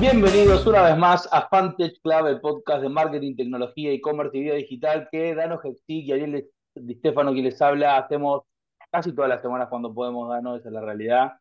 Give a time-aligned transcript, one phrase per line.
[0.00, 4.54] Bienvenidos una vez más a Fantech Club, el podcast de marketing, tecnología, e-commerce y vida
[4.54, 8.44] digital que Dano Hexig y Ariel Di Stefano que les habla hacemos
[8.90, 11.32] casi todas las semanas cuando podemos, Dano, esa es la realidad.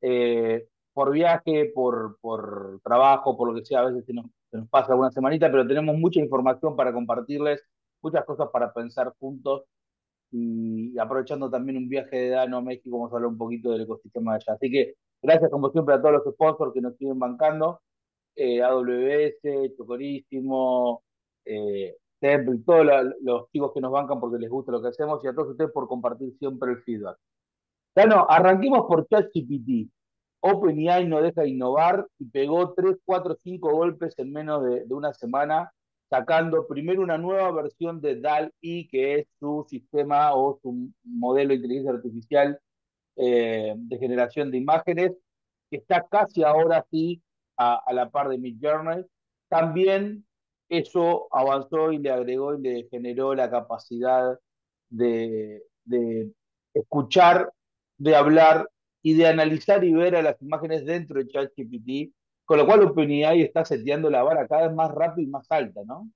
[0.00, 4.58] Eh, por viaje, por, por trabajo, por lo que sea, a veces se nos, se
[4.58, 7.64] nos pasa alguna semanita, pero tenemos mucha información para compartirles,
[8.00, 9.64] muchas cosas para pensar juntos
[10.30, 13.80] y aprovechando también un viaje de Dano a México, vamos a hablar un poquito del
[13.80, 14.52] ecosistema de allá.
[14.52, 17.80] Así que gracias como siempre a todos los sponsors que nos siguen bancando
[18.38, 21.02] eh, AWS, Chocorísimo,
[21.44, 22.86] eh, Temple, todos
[23.22, 25.72] los chicos que nos bancan porque les gusta lo que hacemos y a todos ustedes
[25.72, 27.18] por compartir siempre el feedback.
[27.96, 29.90] Bueno, arranquemos por ChatGPT.
[30.40, 35.12] OpenAI no deja de innovar y pegó 3, 4, 5 golpes en menos de, una
[35.12, 35.72] semana,
[36.08, 41.56] sacando primero una nueva versión de DAL-E, que es su sistema o su modelo de
[41.56, 42.60] inteligencia artificial
[43.16, 45.12] eh, de generación de imágenes,
[45.70, 47.20] que está casi ahora sí
[47.58, 49.04] a, la par de Midjourney,
[49.48, 50.24] también
[50.68, 54.38] eso avanzó y le agregó y le generó la capacidad
[54.88, 55.62] de,
[56.72, 57.52] escuchar,
[57.96, 58.68] de hablar
[59.02, 63.42] y de analizar y ver a las imágenes dentro de ChatGPT, con lo cual OpenAI
[63.42, 66.10] está seteando la vara cada vez más rápido y más alta, ¿no?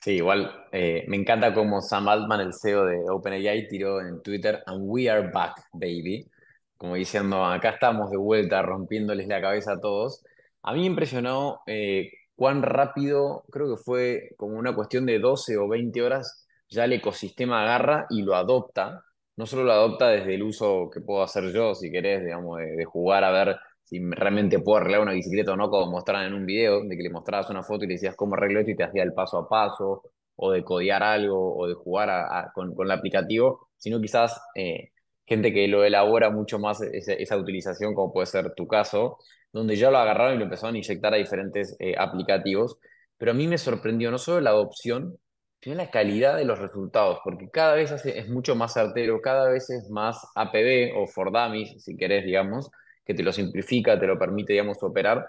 [0.00, 4.62] Sí, igual eh, me encanta como Sam Altman, el CEO de OpenAI, tiró en Twitter,
[4.66, 6.28] and we are back, baby
[6.76, 10.22] como diciendo, acá estamos de vuelta, rompiéndoles la cabeza a todos.
[10.62, 15.56] A mí me impresionó eh, cuán rápido, creo que fue como una cuestión de 12
[15.58, 19.04] o 20 horas, ya el ecosistema agarra y lo adopta.
[19.36, 22.84] No solo lo adopta desde el uso que puedo hacer yo, si querés, digamos, de,
[22.84, 26.46] jugar a ver si realmente puedo arreglar una bicicleta o no, como mostraban en un
[26.46, 28.84] video, de que le mostrabas una foto y le decías cómo arreglo esto y te
[28.84, 30.02] hacía el paso a paso,
[30.36, 34.90] o de codear algo, o de jugar con, con, el aplicativo, sino quizás eh,
[35.26, 39.18] gente que lo elabora mucho más esa, utilización, como puede ser tu caso,
[39.52, 42.78] donde ya lo agarraron y lo empezaron a inyectar a diferentes eh, aplicativos.
[43.18, 45.18] Pero a mí me sorprendió no solo la adopción,
[45.62, 49.70] sino la calidad de los resultados, porque cada vez es mucho más certero, cada vez
[49.70, 52.70] es más APB o for dummies, si querés, digamos,
[53.04, 55.26] que te lo simplifica, te lo permite, digamos, operar.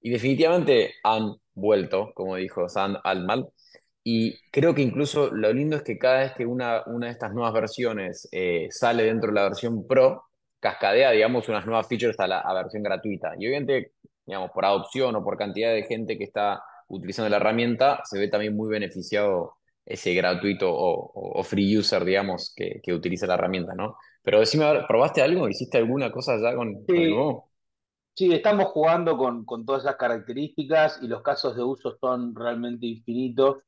[0.00, 3.48] Y definitivamente han vuelto, como dijo Sand Almal,
[4.10, 7.34] y creo que incluso lo lindo es que cada vez que una, una de estas
[7.34, 10.24] nuevas versiones eh, sale dentro de la versión Pro,
[10.60, 13.34] cascadea, digamos, unas nuevas features a la versión gratuita.
[13.38, 13.92] Y obviamente,
[14.24, 18.28] digamos, por adopción o por cantidad de gente que está utilizando la herramienta, se ve
[18.28, 23.98] también muy beneficiado ese gratuito o, free user, digamos, que, que, utiliza la herramienta, ¿no?
[24.22, 25.50] Pero decime, ¿probaste algo?
[25.50, 26.96] ¿Hiciste alguna cosa ya con, sí.
[26.96, 27.50] el nuevo?
[28.14, 32.86] Sí, estamos jugando con, con todas esas características y los casos de uso son realmente
[32.86, 33.58] infinitos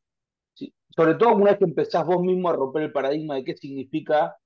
[0.90, 4.36] sobre todo una vez que empezás vos mismo a romper el paradigma de qué significa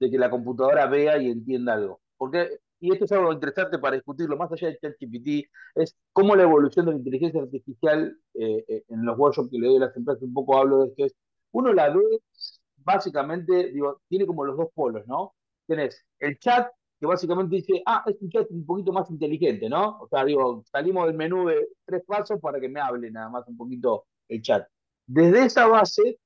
[0.00, 2.00] de que la computadora vea y entienda algo.
[2.16, 6.42] Porque, y esto es algo interesante para discutirlo, más allá de ChatGPT, es cómo la
[6.44, 9.96] evolución de la inteligencia artificial, eh, eh, en los workshops que le doy a las
[9.96, 11.14] empresas, un poco hablo de esto, es,
[11.52, 12.02] uno la ve,
[12.76, 15.34] básicamente, digo, tiene como los dos polos, ¿no?
[15.66, 16.68] Tenés el chat,
[17.00, 19.98] que básicamente dice, ah, es un chat un poquito más inteligente, ¿no?
[20.00, 23.46] O sea, digo, salimos del menú de tres pasos para que me hable nada más
[23.48, 24.66] un poquito el chat
[25.06, 26.18] desde esa base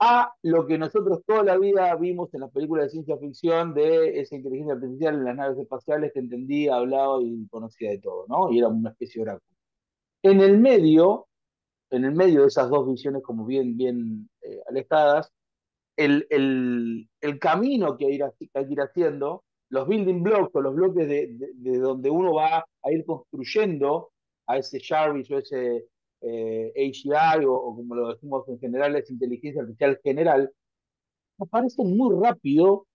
[0.00, 4.20] a lo que nosotros toda la vida vimos en las películas de ciencia ficción de
[4.20, 8.50] esa inteligencia artificial en las naves espaciales que entendía, hablaba y conocía de todo, ¿no?
[8.50, 9.56] Y era una especie de oráculo.
[10.22, 11.28] En el medio,
[11.90, 15.32] en el medio de esas dos visiones como bien, bien eh, alejadas,
[15.96, 17.08] el,
[17.40, 22.10] camino que hay, que ir haciendo, los building blocks o los bloques de, de donde
[22.10, 24.10] uno va a ir construyendo
[24.46, 25.86] a ese Jarvis o ese
[26.26, 30.52] eh, AGI o, como lo decimos en general, es inteligencia artificial general,
[31.38, 32.86] aparecen muy rápido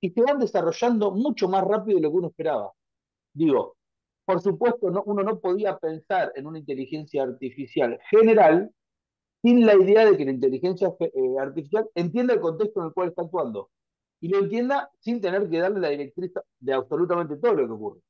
[0.00, 2.72] y se van desarrollando mucho más rápido de lo que uno esperaba.
[3.32, 3.76] Digo,
[4.24, 8.70] por supuesto, uno no podía pensar en una inteligencia artificial general
[9.42, 13.08] sin la idea de que la inteligencia eh, artificial entienda el contexto en el cual
[13.08, 13.70] está actuando
[14.20, 18.00] y lo entienda sin tener que darle la directriz de absolutamente todo lo que ocurre.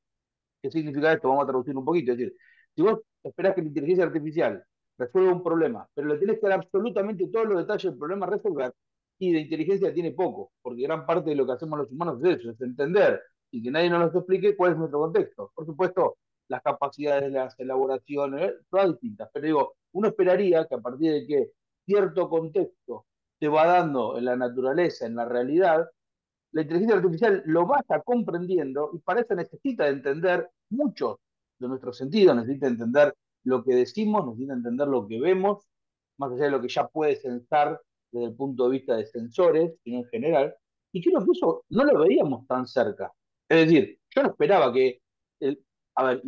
[0.61, 1.29] ¿Qué significa esto?
[1.29, 2.11] Vamos a traducir un poquito.
[2.11, 2.35] Es decir,
[2.75, 4.63] si vos esperás que la inteligencia artificial
[4.97, 8.29] resuelva un problema, pero le tenés que dar absolutamente todos los detalles del problema a
[8.29, 8.73] resolver,
[9.19, 12.39] y de inteligencia tiene poco, porque gran parte de lo que hacemos los humanos es
[12.39, 13.21] eso, es entender
[13.51, 15.51] y que nadie nos explique cuál es nuestro contexto.
[15.53, 20.79] Por supuesto, las capacidades de las elaboraciones, todas distintas, pero digo, uno esperaría que a
[20.79, 21.51] partir de que
[21.85, 23.05] cierto contexto
[23.39, 25.87] se va dando en la naturaleza, en la realidad,
[26.53, 31.17] la inteligencia artificial lo vaya comprendiendo y para eso necesita entender muchos
[31.65, 35.67] de nuestro sentido, necesita entender lo que decimos, necesita entender lo que vemos,
[36.17, 37.79] más allá de lo que ya puede sensar
[38.11, 40.55] desde el punto de vista de sensores, sino en general,
[40.91, 43.11] y creo que eso no lo veíamos tan cerca.
[43.47, 45.01] Es decir, yo no esperaba que
[45.95, 46.21] a ver,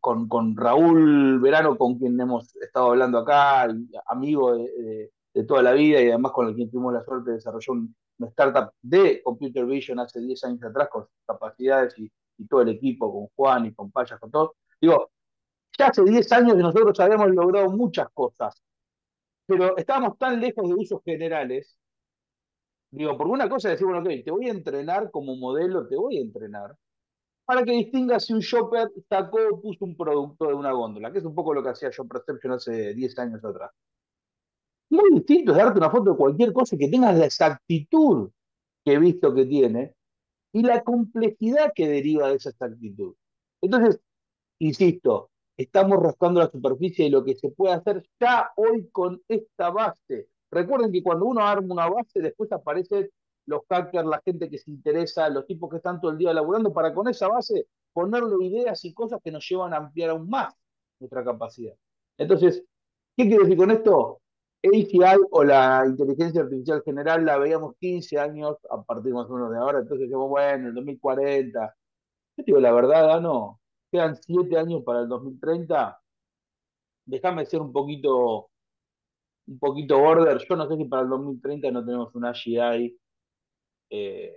[0.00, 3.68] con, con, Raúl Verano, con quien hemos estado hablando acá,
[4.06, 5.10] amigo de,
[5.46, 8.28] toda la vida y además con el quien tuvimos la suerte de desarrollar un, una
[8.28, 12.70] startup de Computer Vision hace 10 años atrás con sus capacidades y, y todo el
[12.70, 14.56] equipo, con Juan y con Payas, con todo.
[14.80, 15.10] Digo,
[15.78, 18.62] ya hace 10 años que nosotros habíamos logrado muchas cosas,
[19.46, 21.78] pero estábamos tan lejos de usos generales.
[22.90, 26.18] Digo, por una cosa decir, bueno, ok, te voy a entrenar como modelo, te voy
[26.18, 26.74] a entrenar,
[27.44, 31.18] para que distingas si un shopper sacó o puso un producto de una góndola, que
[31.18, 33.70] es un poco lo que hacía Shop Perception hace 10 años atrás.
[34.90, 38.30] Muy distinto es darte una foto de cualquier cosa que tengas la exactitud
[38.84, 39.94] que he visto que tiene
[40.52, 43.14] y la complejidad que deriva de esa exactitud.
[43.60, 44.00] Entonces,
[44.58, 49.70] insisto, estamos rascando la superficie de lo que se puede hacer ya hoy con esta
[49.70, 50.28] base.
[50.50, 53.10] Recuerden que cuando uno arma una base, después aparecen
[53.46, 56.72] los hackers, la gente que se interesa, los tipos que están todo el día laburando,
[56.72, 60.54] para con esa base ponerle ideas y cosas que nos llevan a ampliar aún más
[61.00, 61.74] nuestra capacidad.
[62.16, 62.62] Entonces,
[63.16, 64.20] ¿qué quiero decir con esto?
[64.62, 69.50] AGI o la inteligencia artificial general la veíamos 15 años a partir más o menos
[69.52, 71.76] de ahora, entonces decimos, bueno, en el 2040.
[72.36, 73.60] Yo digo, la verdad, no,
[73.90, 76.00] quedan 7 años para el 2030.
[77.06, 78.50] Déjame ser un poquito,
[79.46, 80.38] un poquito border.
[80.48, 82.98] Yo no sé si para el 2030 no tenemos una AGI
[83.90, 84.36] eh,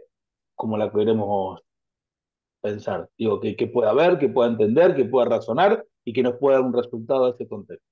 [0.56, 1.62] como la queremos
[2.62, 3.10] pensar.
[3.18, 6.58] Digo, que, que pueda ver, que pueda entender, que pueda razonar y que nos pueda
[6.58, 7.86] dar un resultado a ese contexto.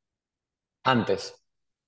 [0.83, 1.38] Antes,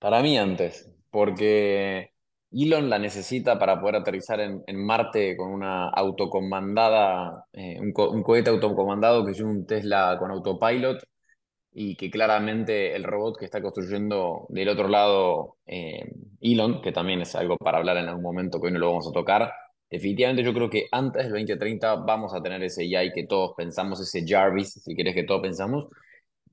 [0.01, 2.12] para mí antes, porque
[2.51, 8.24] Elon la necesita para poder aterrizar en, Marte con una autocomandada, eh, un, co un,
[8.24, 11.03] cohete autocomandado que es un Tesla con autopilot
[11.74, 16.03] y que claramente el robot que está construyendo del otro lado eh,
[16.42, 19.07] Elon, que también es algo para hablar en algún momento que hoy no lo vamos
[19.07, 19.53] a tocar,
[19.89, 24.01] definitivamente yo creo que antes del 2030 vamos a tener ese AI que todos pensamos,
[24.01, 25.88] ese Jarvis, si quieres que todos pensamos,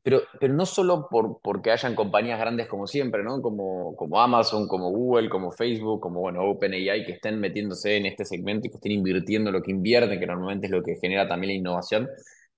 [0.02, 3.40] pero, pero no solo por, porque hayan compañías grandes como siempre, ¿no?
[3.42, 8.24] Como, como Amazon, como Google, como Facebook, como bueno, OpenAI, que estén metiéndose en este
[8.24, 11.48] segmento y que estén invirtiendo lo que invierten, que normalmente es lo que genera también
[11.52, 12.08] la innovación,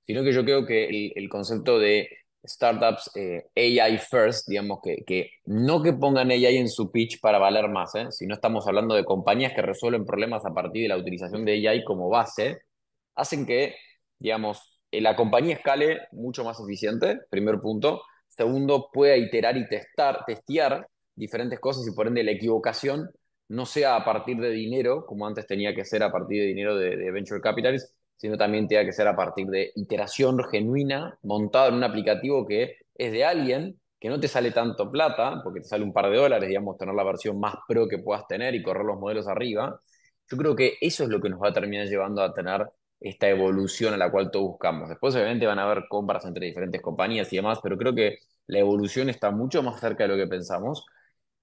[0.07, 2.09] sino que yo creo que el, el concepto de
[2.47, 7.39] startups eh, AI first, digamos, que, que no que pongan AI en su pitch para
[7.39, 8.07] valer más, ¿eh?
[8.11, 11.85] sino estamos hablando de compañías que resuelven problemas a partir de la utilización de AI
[11.85, 12.63] como base,
[13.15, 13.77] hacen que,
[14.19, 18.03] digamos, la compañía escale mucho más eficiente, primer punto.
[18.29, 23.11] Segundo, pueda iterar y testar, testear diferentes cosas y por ende la equivocación
[23.49, 26.77] no sea a partir de dinero, como antes tenía que ser a partir de dinero
[26.77, 31.69] de, de venture capitals, sino también tenga que ser a partir de iteración genuina, montada
[31.69, 35.67] en un aplicativo que es de alguien, que no te sale tanto plata, porque te
[35.67, 38.63] sale un par de dólares, digamos, tener la versión más pro que puedas tener y
[38.63, 39.81] correr los modelos arriba.
[40.31, 42.67] Yo creo que eso es lo que nos va a terminar llevando a tener
[43.01, 44.89] esta evolución a la cual todos buscamos.
[44.89, 48.59] Después, obviamente, van a haber compras entre diferentes compañías y demás, pero creo que la
[48.59, 50.85] evolución está mucho más cerca de lo que pensamos.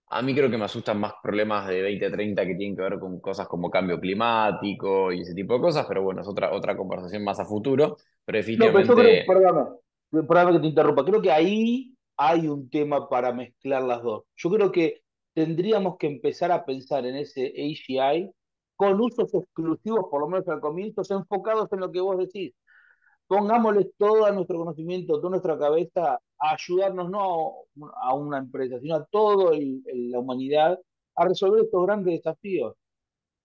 [0.09, 3.19] A mí creo que me asustan más problemas de 2030 que tienen que ver con
[3.19, 7.23] cosas como cambio climático y ese tipo de cosas, pero bueno, es otra, otra conversación
[7.23, 7.97] más a futuro.
[8.23, 8.87] Pero definitivamente.
[8.87, 9.77] No, pero yo creo, perdóname,
[10.11, 14.23] perdóname que te interrumpa, creo que ahí hay un tema para mezclar las dos.
[14.35, 15.01] Yo creo que
[15.33, 18.31] tendríamos que empezar a pensar en ese AGI
[18.77, 22.53] con usos exclusivos, por lo menos al comienzo, enfocados en lo que vos decís
[23.27, 27.53] pongámosle todo nuestro conocimiento, toda nuestra cabeza a ayudarnos no
[28.01, 29.55] a una empresa, sino a toda
[29.93, 30.79] la humanidad
[31.15, 32.75] a resolver estos grandes desafíos.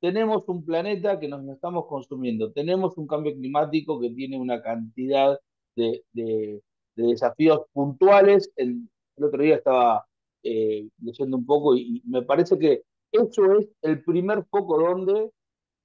[0.01, 5.39] Tenemos un planeta que nos estamos consumiendo, tenemos un cambio climático que tiene una cantidad
[5.77, 6.61] de, de,
[6.97, 8.51] de desafíos puntuales.
[8.57, 10.07] El, el, otro día estaba
[10.43, 15.31] eh, leyendo un poco y me parece que eso es el primer foco donde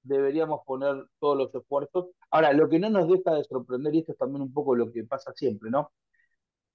[0.02, 2.06] deberíamos poner todos los esfuerzos.
[2.30, 4.90] Ahora, lo que no nos deja de sorprender, y esto es también un poco lo
[4.92, 5.92] que pasa siempre, ¿no?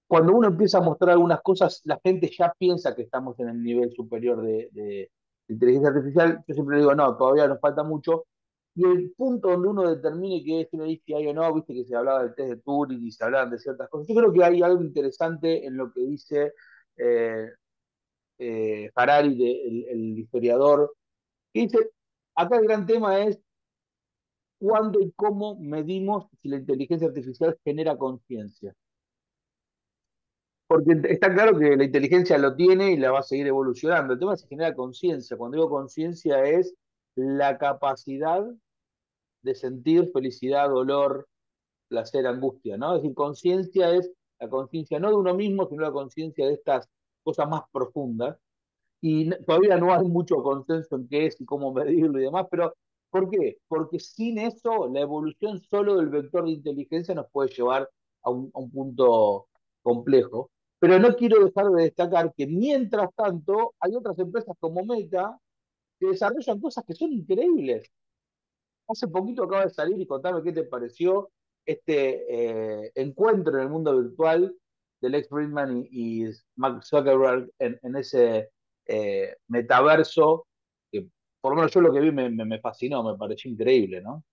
[0.07, 3.63] Cuando uno empieza a mostrar algunas cosas, la gente ya piensa que estamos en el
[3.63, 5.09] nivel superior de,
[5.47, 6.43] inteligencia artificial.
[6.47, 8.25] Yo siempre digo, no, todavía nos falta mucho.
[8.75, 11.95] Y el punto donde uno determine que es una hay o no, viste que se
[11.95, 14.07] hablaba del test de Turing y se hablaban de ciertas cosas.
[14.07, 16.53] Yo creo que hay algo interesante en lo que dice
[16.97, 17.49] eh,
[18.43, 19.31] eh, Harari,
[19.67, 20.93] el, el historiador,
[21.53, 21.77] dice,
[22.35, 23.39] Acá el gran tema es
[24.59, 28.73] cuándo y cómo medimos si la inteligencia artificial genera conciencia.
[30.67, 34.13] Porque está claro que la inteligencia lo tiene y la va a seguir evolucionando.
[34.13, 35.37] El tema es si genera conciencia.
[35.37, 36.73] Cuando digo conciencia es
[37.15, 38.43] la capacidad
[39.43, 41.27] de sentir felicidad, dolor,
[41.89, 42.95] placer, angustia, ¿no?
[42.95, 46.89] Es decir, conciencia es la conciencia no de uno mismo, sino la conciencia de estas
[47.23, 48.37] cosas más profundas
[49.01, 52.73] y todavía no hay mucho consenso en qué es y cómo medirlo y demás, pero
[53.09, 53.57] ¿por qué?
[53.67, 57.89] Porque sin eso la evolución solo del vector de inteligencia nos puede llevar
[58.23, 59.47] a un, punto
[59.81, 60.51] complejo.
[60.79, 65.37] Pero no quiero dejar de destacar que mientras tanto hay otras empresas como Meta
[65.99, 67.91] que desarrollan cosas que son increíbles.
[68.87, 71.29] Hace poquito acaba de salir y contame qué te pareció
[71.65, 74.55] este eh, encuentro en el mundo virtual
[75.03, 78.49] del ex Friedman y, y Mark Zuckerberg en, ese
[78.87, 80.47] eh, metaverso,
[80.89, 81.07] que
[81.41, 84.23] por lo menos yo lo que vi me, me, me fascinó, me pareció increíble, ¿no?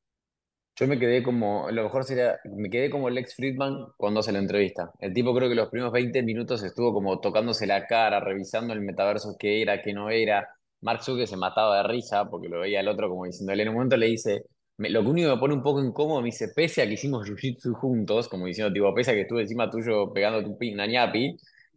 [0.76, 4.38] Yo me quedé como, lo mejor sería, me quedé como Lex Friedman cuando hace la
[4.38, 4.92] entrevista.
[5.00, 8.80] El tipo creo que los primeros 20 minutos estuvo como tocándose la cara, revisando el
[8.80, 10.48] metaverso qué era, qué no era.
[10.80, 13.74] Mark Zuckerberg se mataba de risa porque lo veía el otro como diciéndole, en un
[13.74, 14.44] momento le dice,
[14.80, 17.72] me- lo que me pone un poco incómodo, me dice, pese a que hicimos jiu-jitsu
[17.74, 21.36] juntos, como diciendo, tipo, pese a que estuve encima tuyo pegando tu pi- una ñapi,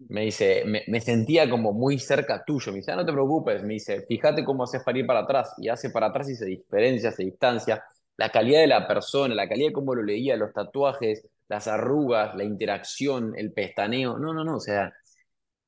[0.10, 2.72] me dice, me, me sentía como muy cerca tuyo.
[2.72, 5.54] Me dice, ah, no te preocupes, me dice, fíjate cómo haces para ir para atrás.
[5.58, 7.84] Y hace para atrás y se diferencia, se distancia
[8.18, 12.36] la calidad de la persona, la calidad de cómo lo leía, los tatuajes, las arrugas,
[12.36, 14.18] la interacción, el pestaneo.
[14.20, 14.94] No, no, no, o sea,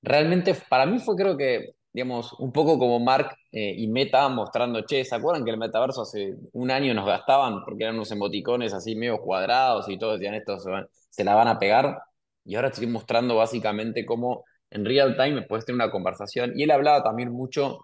[0.02, 4.82] realmente para mí fue creo que, digamos, un poco como Mark eh, y Meta mostrando,
[4.86, 8.74] che, ¿se acuerdan que el metaverso hace un año nos gastaban porque eran unos emoticones
[8.74, 12.00] así medio cuadrados y todos decían esto se, van- se la van a pegar?
[12.44, 16.54] Y ahora estoy mostrando básicamente cómo en real time puedes tener una conversación.
[16.56, 17.80] Y él hablaba también mucho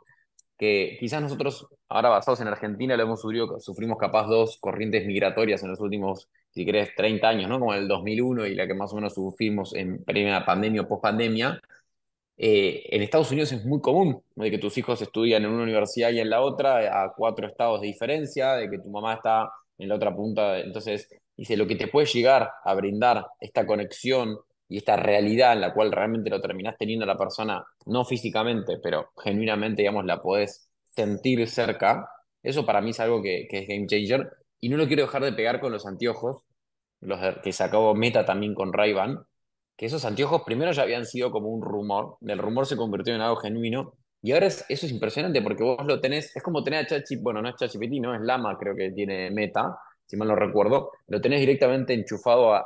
[0.58, 5.64] que quizás nosotros, ahora basados en Argentina, lo hemos sufrido, sufrimos capaz dos corrientes migratorias
[5.64, 7.60] en los últimos, si querés, 30 años, ¿no?
[7.60, 11.60] Como el 2001 y la que más o menos sufrimos en primera pandemia o post-pandemia.
[12.44, 16.10] Eh, en Estados Unidos es muy común de que tus hijos estudian en una universidad
[16.10, 19.88] y en la otra, a cuatro estados de diferencia, de que tu mamá está en
[19.88, 20.60] la otra punta.
[20.60, 21.08] Entonces,
[21.38, 25.72] dice, lo que te puede llegar a brindar esta conexión y esta realidad en la
[25.72, 30.68] cual realmente lo terminás teniendo a la persona, no físicamente, pero genuinamente, digamos, la podés
[30.90, 32.10] sentir cerca,
[32.42, 34.28] eso para mí es algo que, es game changer.
[34.60, 36.42] Y no lo quiero dejar de pegar con los anteojos,
[37.02, 39.20] los que sacó Meta también con Ray-Ban,
[39.82, 43.22] que esos anteojos primero ya habían sido como un rumor, del rumor se convirtió en
[43.22, 46.82] algo genuino, y ahora es- eso es impresionante porque vos lo tenés, es como tener
[46.86, 50.28] a ChatGPT, bueno, no es ChatGPT, no, es Llama, creo que tiene Meta, si mal
[50.28, 52.64] no recuerdo, lo tenés directamente enchufado a,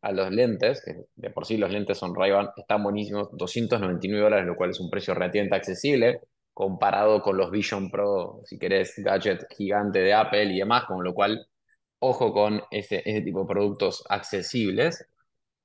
[0.00, 4.46] a los lentes, que de por sí los lentes son Ray-Ban, están buenísimos, 299 dólares,
[4.46, 6.20] lo cual es un precio relativamente accesible,
[6.54, 11.12] comparado con los Vision Pro, si querés, gadget gigante de Apple y demás, con lo
[11.12, 11.46] cual,
[11.98, 15.04] ojo con ese, ese tipo de productos accesibles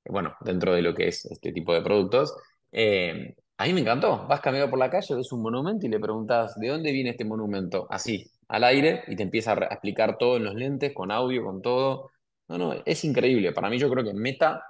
[0.06, 2.34] bueno, dentro de lo que es este tipo de productos.
[2.72, 4.26] Eh, a mí me encantó.
[4.26, 7.24] Vas caminando por la calle, ves un monumento y le preguntas, ¿de dónde viene este
[7.24, 7.86] monumento?
[7.90, 11.60] Así, al aire, y te empieza a explicar todo en los lentes, con audio, con
[11.62, 12.10] todo.
[12.48, 13.52] No, no, es increíble.
[13.52, 14.62] Para mí yo creo que Meta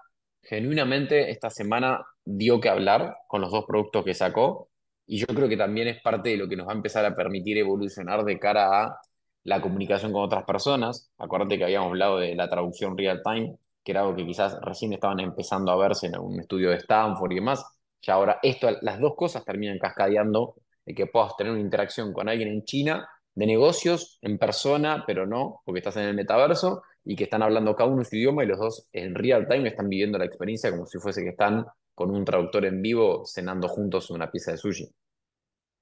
[0.42, 4.70] genuinamente esta semana dio que hablar con los dos productos que sacó.
[5.06, 7.16] Y yo creo que también es parte de lo que nos va a empezar a
[7.16, 9.00] permitir evolucionar de cara a
[9.44, 11.10] la comunicación con otras personas.
[11.18, 14.92] Acuérdate que habíamos hablado de la traducción real time que era algo que quizás recién
[14.92, 17.64] estaban empezando a verse en un estudio de Stanford y demás.
[18.02, 22.28] Ya ahora esto, las dos cosas terminan cascadeando de que puedas tener una interacción con
[22.28, 27.16] alguien en China de negocios en persona, pero no, porque estás en el metaverso y
[27.16, 30.18] que están hablando cada uno su idioma y los dos en real time están viviendo
[30.18, 34.30] la experiencia como si fuese que están con un traductor en vivo cenando juntos una
[34.30, 34.88] pieza de sushi.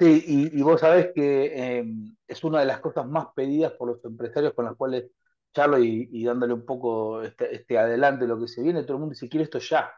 [0.01, 1.85] Sí, y, y vos sabés que eh,
[2.29, 5.11] es una de las cosas más pedidas por los empresarios con las cuales
[5.79, 9.15] y, dándole un poco este, este adelante de lo que se viene, todo el mundo
[9.15, 9.93] dice, quiere esto ya.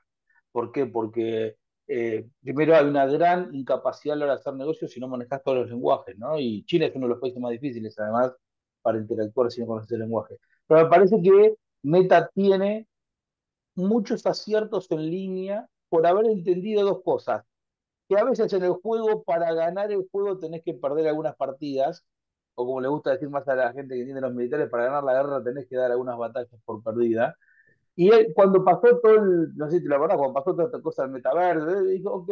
[0.53, 0.87] ¿Por qué?
[0.87, 5.09] Porque eh, primero hay una gran incapacidad a la hora de hacer negocios si no
[5.09, 6.39] manejas todos los lenguajes, ¿no?
[6.39, 8.33] Y China es uno de los países más difíciles, además,
[8.83, 10.39] para interactuar si no conoces el lenguaje.
[10.67, 12.87] Pero me parece que Meta tiene
[13.75, 17.45] muchos aciertos en línea por haber entendido dos cosas
[18.11, 22.05] que a veces en el juego, para ganar el juego, tenés que perder algunas partidas,
[22.61, 25.05] o como le gusta decir más a la gente que entiende los militares, para ganar
[25.05, 27.37] la guerra tenés que dar algunas batallas por perdida.
[27.97, 30.67] Y él, cuando pasó todo el, no sé si te lo acordás, cuando pasó toda
[30.67, 32.31] esta cosa del metaverso, él dijo, ok,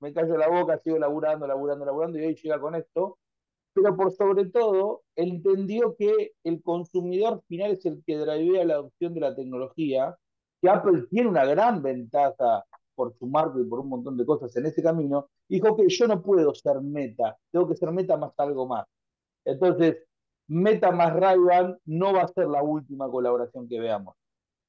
[0.00, 3.18] me callo la boca, sigo laburando, laburando, laburando, y hoy llega con esto.
[3.72, 9.14] Pero por sobre todo, entendió que el consumidor final es el que drivea la adopción
[9.14, 10.16] de la tecnología,
[10.62, 14.56] que Apple tiene una gran ventaja por su marca y por un montón de cosas
[14.56, 18.32] en ese camino, dijo que yo no puedo ser meta, tengo que ser meta más
[18.38, 18.86] algo más.
[19.46, 19.96] Entonces,
[20.48, 21.38] Meta más ray
[21.86, 24.14] no va a ser la última colaboración que veamos.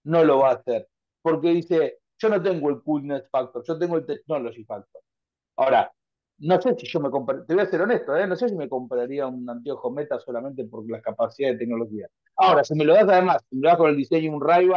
[0.04, 0.88] No lo va a hacer.
[1.22, 5.02] Porque dice, yo no tengo el coolness factor, yo tengo el technology factor.
[5.58, 5.92] Ahora,
[6.40, 8.28] no sé si yo me compraría, te voy a ser honesto, ¿eh?
[8.28, 12.08] no sé si me compraría un anteojo Meta solamente por las capacidades de tecnología.
[12.36, 14.70] Ahora, si me lo das además, si me lo das con el diseño un ray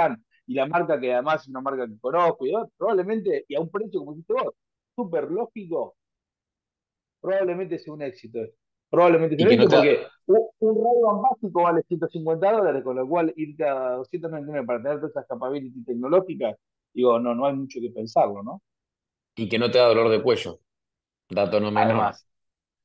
[0.46, 3.70] y la marca que además es una marca que conozco, y probablemente, y a un
[3.70, 4.54] precio, como dijiste vos,
[4.96, 5.96] súper lógico,
[7.20, 8.40] probablemente sea un éxito.
[8.90, 14.66] Probablemente no porque un, radio básico vale 150 dólares, con lo cual irte a 299
[14.66, 16.56] para tener todas esas capabilities tecnológicas,
[16.92, 18.60] digo, no, no hay mucho que pensarlo, ¿no?
[19.40, 20.60] y que no te da dolor de cuello.
[21.28, 21.84] Dato no menor.
[21.84, 22.26] Además,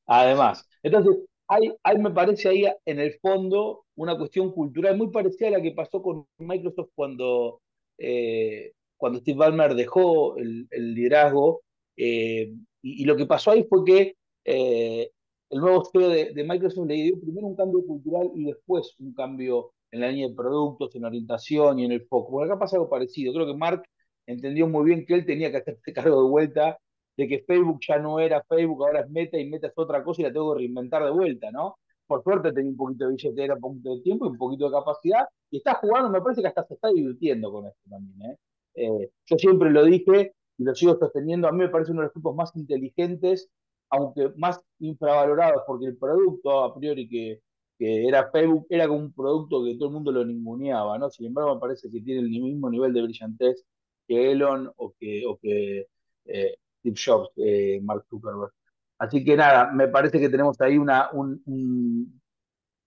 [0.05, 0.69] además.
[0.83, 5.51] Entonces, hay, hay, me parece ahí en el fondo una cuestión cultural muy parecida a
[5.51, 7.61] la que pasó con Microsoft cuando,
[7.97, 11.61] eh, cuando Steve Ballmer dejó el, liderazgo.
[11.97, 15.11] Eh, y, y, lo que pasó ahí fue que eh,
[15.55, 19.71] el nuevo CEO de, Microsoft le dio primero un cambio cultural y después un cambio
[19.89, 22.31] en la línea de productos, en orientación y en el foco.
[22.31, 23.33] Bueno, acá pasa algo parecido.
[23.33, 23.83] Creo que Mark
[24.25, 26.77] entendió muy bien que él tenía que hacerse cargo de vuelta
[27.15, 30.21] de que Facebook ya no era Facebook, ahora es Meta y Meta es otra cosa
[30.21, 31.77] y la tengo que reinventar de vuelta, ¿no?
[32.05, 34.71] Por suerte tenía un poquito de billetera, un poquito de tiempo y un poquito de
[34.71, 38.31] capacidad y está jugando, me parece que hasta se está divirtiendo con esto también.
[38.31, 38.37] ¿eh?
[38.73, 42.07] Eh, yo siempre lo dije y lo sigo sosteniendo, a mí me parece uno de
[42.07, 43.49] los grupos más inteligentes
[43.89, 47.41] aunque más infravalorados, porque el producto a priori que,
[47.77, 51.09] era Facebook era como un producto que todo el mundo lo ninguneaba, ¿no?
[51.09, 53.65] Sin embargo, me parece que tiene el mismo nivel de brillantez
[54.07, 55.87] que Elon o que, o que
[56.25, 58.51] eh, Steve Jobs, eh, Mark Zuckerberg.
[58.97, 61.09] Así que nada, me parece que tenemos ahí una,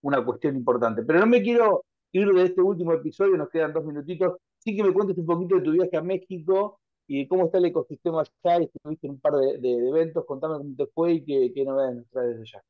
[0.01, 1.03] una cuestión importante.
[1.03, 4.39] Pero no me quiero ir de este último episodio, nos quedan dos minutitos.
[4.59, 7.65] Sí que me cuentes un poquito de tu viaje a México y cómo está el
[7.65, 11.53] ecosistema allá, y estuviste en un par de, eventos, contame cómo te fue y qué,
[11.55, 12.65] qué novedades nos traes desde allá.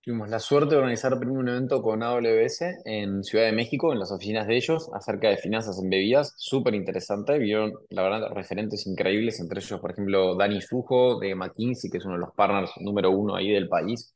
[0.00, 4.00] Tuvimos la suerte de organizar primero un evento con AWS en Ciudad de México, en
[4.00, 8.84] las oficinas de ellos, acerca de finanzas en bebidas, súper interesante, vieron, la verdad, referentes
[8.88, 12.72] increíbles, entre ellos, por ejemplo, Dani Sujo de McKinsey, que es uno de los partners
[12.80, 14.12] número uno ahí del país,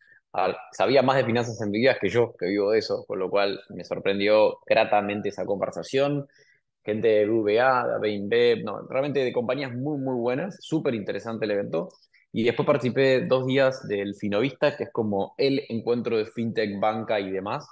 [0.73, 3.61] sabía más de finanzas en bebidas que yo, que vivo de eso, con lo cual
[3.71, 6.27] me sorprendió gratamente esa conversación
[6.87, 11.51] gente de VA, de InBev, no, realmente de compañías muy, muy buenas, súper interesante el
[11.51, 11.89] evento.
[12.33, 17.19] Y después participé dos días del Finovista, que es como el encuentro de fintech, banca
[17.19, 17.67] y demás.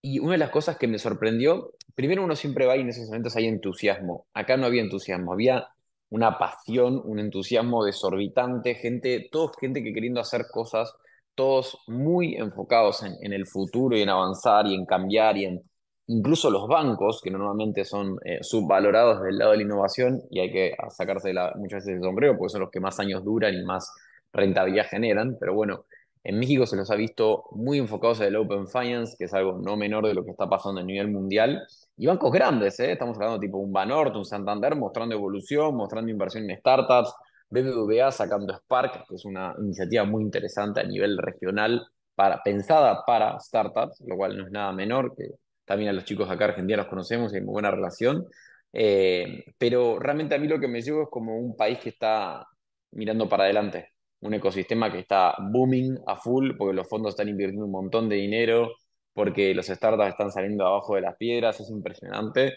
[0.00, 3.08] Y una de las cosas que me sorprendió, primero uno siempre va y en esos
[3.08, 4.26] eventos hay entusiasmo.
[4.34, 5.66] Acá no había entusiasmo, había
[6.10, 10.92] una pasión, un entusiasmo desorbitante, gente, todos gente que queriendo hacer cosas,
[11.34, 15.62] todos muy enfocados en, en el futuro y en avanzar y en cambiar y en
[16.08, 20.52] incluso los bancos, que normalmente son eh, subvalorados del lado de la innovación, y hay
[20.52, 23.64] que sacarse la, muchas veces el sombrero, porque son los que más años duran y
[23.64, 23.92] más
[24.32, 25.86] rentabilidad generan, pero bueno,
[26.24, 29.58] en México se los ha visto muy enfocados en el Open Finance, que es algo
[29.58, 31.62] no menor de lo que está pasando a nivel mundial,
[31.96, 32.92] y bancos grandes, ¿eh?
[32.92, 37.14] estamos hablando tipo un Banorte, un Santander, mostrando evolución, mostrando inversión en startups,
[37.48, 43.38] BBVA sacando Spark, que es una iniciativa muy interesante a nivel regional, para, pensada para
[43.38, 45.30] startups, lo cual no es nada menor, que
[45.66, 48.26] también a los chicos acá argentinos los conocemos y hay muy buena relación.
[48.72, 52.46] Eh, pero realmente a mí lo que me llevo es como un país que está
[52.92, 57.66] mirando para adelante, un ecosistema que está booming a full, porque los fondos están invirtiendo
[57.66, 58.72] un montón de dinero,
[59.12, 62.54] porque los startups están saliendo abajo de las piedras, es impresionante.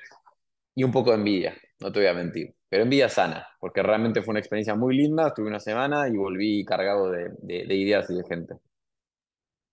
[0.76, 4.22] Y un poco de envidia, no te voy a mentir, pero envidia sana, porque realmente
[4.22, 8.15] fue una experiencia muy linda, estuve una semana y volví cargado de, de ideas y
[8.15, 8.56] de gente.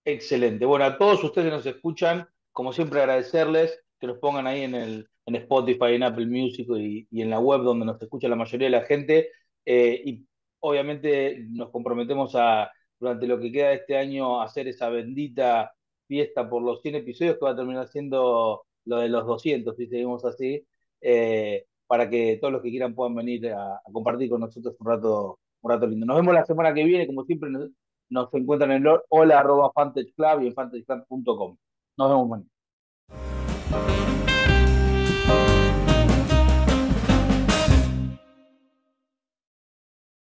[0.05, 0.65] Excelente.
[0.65, 5.07] Bueno, a todos ustedes nos escuchan, como siempre, agradecerles que nos pongan ahí en, el,
[5.27, 8.65] en Spotify, en Apple Music y, y, en la web donde nos escucha la mayoría
[8.65, 9.29] de la gente.
[9.63, 10.25] Eh, y
[10.59, 15.71] obviamente nos comprometemos a, durante lo que queda de este año, hacer esa bendita
[16.07, 19.85] fiesta por los 100 episodios que va a terminar siendo lo de los 200, si
[19.85, 20.65] seguimos así,
[21.01, 25.39] eh, para que todos los que quieran puedan venir a, compartir con nosotros un rato,
[25.61, 26.07] un rato lindo.
[26.07, 27.51] Nos vemos la semana que viene, como siempre,
[28.09, 31.55] nos, encuentran en hola arroba Club y en fantageclub.com.
[31.97, 32.56] Nos vemos mañana.